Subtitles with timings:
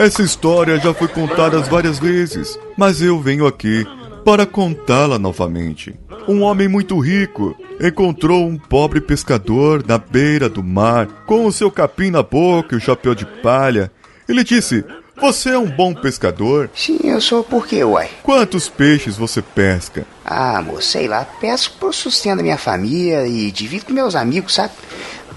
[0.00, 3.86] Essa história já foi contada várias vezes, mas eu venho aqui
[4.24, 5.94] para contá-la novamente.
[6.26, 11.70] Um homem muito rico encontrou um pobre pescador na beira do mar, com o seu
[11.70, 13.92] capim na boca e o chapéu de palha.
[14.26, 14.82] Ele disse:
[15.20, 16.70] Você é um bom pescador?
[16.74, 18.08] Sim, eu sou por quê, uai?
[18.22, 20.06] Quantos peixes você pesca?
[20.24, 24.54] Ah, moço, sei lá, pesco pro sustento da minha família e divido com meus amigos,
[24.54, 24.72] sabe?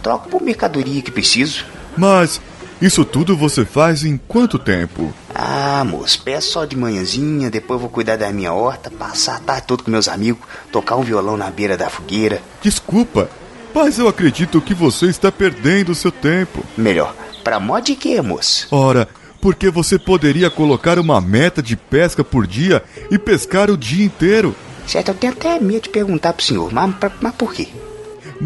[0.02, 1.66] Troco por mercadoria que preciso.
[1.97, 2.39] Mas
[2.81, 5.13] isso tudo você faz em quanto tempo?
[5.33, 9.67] Ah, moço, peço só de manhãzinha, depois vou cuidar da minha horta, passar a tarde
[9.67, 12.41] todo com meus amigos, tocar um violão na beira da fogueira.
[12.61, 13.30] Desculpa,
[13.73, 16.63] mas eu acredito que você está perdendo seu tempo.
[16.77, 18.67] Melhor, pra mó de quê, moço?
[18.71, 19.08] Ora,
[19.41, 24.55] porque você poderia colocar uma meta de pesca por dia e pescar o dia inteiro.
[24.87, 27.67] Certo, eu tenho até medo de perguntar pro senhor, mas, mas por quê?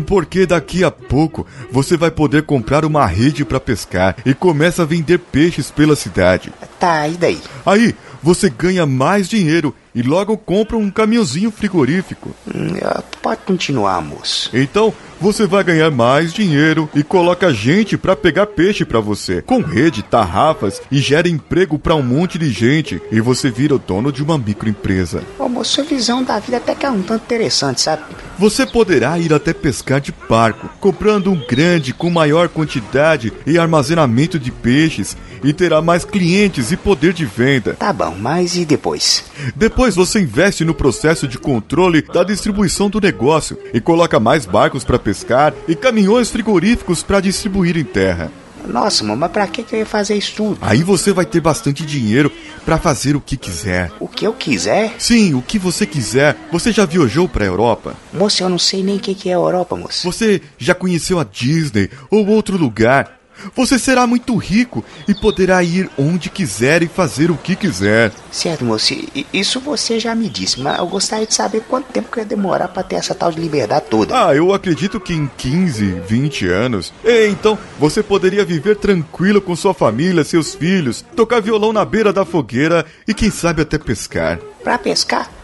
[0.05, 4.85] Porque daqui a pouco você vai poder comprar uma rede para pescar e começa a
[4.85, 6.51] vender peixes pela cidade.
[6.79, 7.39] Tá, e daí?
[7.65, 12.31] Aí você ganha mais dinheiro e logo compra um caminhãozinho frigorífico.
[12.47, 12.75] Hum,
[13.21, 14.49] pode continuar, moço.
[14.53, 19.61] Então você vai ganhar mais dinheiro e coloca gente para pegar peixe para você, com
[19.61, 24.11] rede, tarrafas e gera emprego para um monte de gente e você vira o dono
[24.11, 25.23] de uma microempresa.
[25.39, 28.03] Ô, moço, sua visão da vida até que é um tanto interessante, sabe?
[28.39, 34.37] Você poderá ir até pescar de barco, comprando um grande com maior quantidade e armazenamento
[34.37, 37.73] de peixes e terá mais clientes e poder de venda.
[37.73, 39.25] Tá bom, mas e depois?
[39.55, 44.83] Depois você investe no processo de controle da distribuição do negócio e coloca mais barcos
[44.83, 48.31] para pescar e caminhões frigoríficos para distribuir em terra.
[48.67, 50.57] Nossa, mano, mas pra que, que eu ia fazer isso tudo?
[50.61, 52.31] Aí você vai ter bastante dinheiro
[52.65, 53.91] para fazer o que quiser.
[53.99, 54.95] O que eu quiser?
[54.99, 56.35] Sim, o que você quiser.
[56.51, 57.95] Você já viajou pra Europa?
[58.13, 60.03] Moço, eu não sei nem o que, que é Europa, moço.
[60.03, 63.16] Você já conheceu a Disney ou outro lugar?
[63.55, 68.11] Você será muito rico e poderá ir onde quiser e fazer o que quiser.
[68.31, 68.93] Certo, moço,
[69.33, 72.67] isso você já me disse, mas eu gostaria de saber quanto tempo que ia demorar
[72.67, 74.27] para ter essa tal de liberdade toda.
[74.27, 76.93] Ah, eu acredito que em 15, 20 anos.
[77.03, 82.25] Então, você poderia viver tranquilo com sua família, seus filhos, tocar violão na beira da
[82.25, 84.39] fogueira e quem sabe até pescar.
[84.63, 85.36] Pra pescar?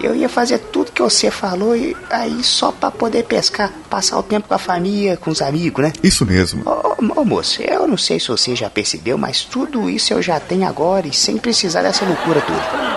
[0.00, 4.22] Eu ia fazer tudo que você falou e aí só para poder pescar, passar o
[4.22, 5.92] tempo com a família, com os amigos, né?
[6.02, 6.62] Isso mesmo.
[6.66, 10.38] Ô, ô, moço, eu não sei se você já percebeu, mas tudo isso eu já
[10.38, 12.96] tenho agora e sem precisar dessa loucura toda.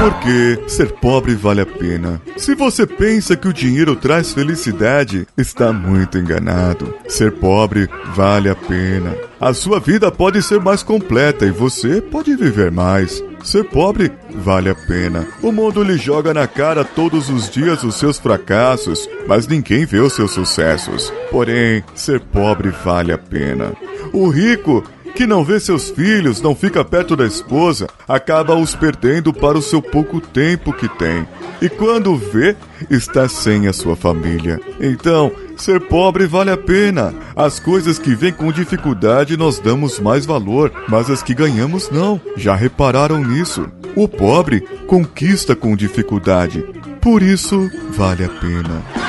[0.00, 2.20] Porque ser pobre vale a pena.
[2.36, 6.94] Se você pensa que o dinheiro traz felicidade, está muito enganado.
[7.08, 9.14] Ser pobre vale a pena.
[9.40, 13.22] A sua vida pode ser mais completa e você pode viver mais.
[13.42, 15.26] Ser pobre vale a pena.
[15.42, 19.98] O mundo lhe joga na cara todos os dias os seus fracassos, mas ninguém vê
[19.98, 21.12] os seus sucessos.
[21.30, 23.72] Porém, ser pobre vale a pena.
[24.12, 24.82] O rico
[25.16, 29.62] que não vê seus filhos, não fica perto da esposa, acaba os perdendo para o
[29.62, 31.26] seu pouco tempo que tem.
[31.60, 32.54] E quando vê,
[32.90, 34.60] está sem a sua família.
[34.78, 37.14] Então, ser pobre vale a pena.
[37.34, 42.20] As coisas que vêm com dificuldade nós damos mais valor, mas as que ganhamos não.
[42.36, 43.66] Já repararam nisso?
[43.96, 46.62] O pobre conquista com dificuldade.
[47.00, 49.05] Por isso, vale a pena.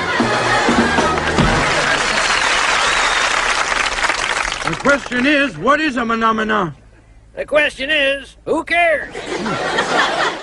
[4.78, 6.74] Question is, what is a phenomena?
[7.34, 9.14] The question is, who cares?